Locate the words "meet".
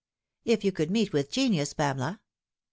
0.89-1.13